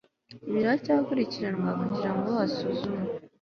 [0.53, 3.05] biracyakurikiranwa kugira ngo hasuzumwe